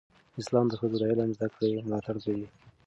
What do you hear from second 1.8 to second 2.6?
ملاتړ کوي.